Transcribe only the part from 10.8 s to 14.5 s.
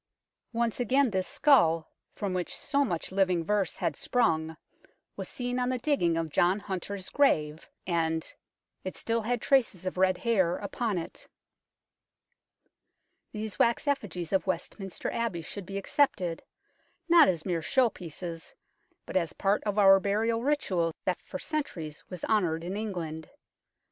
it." These wax effigies of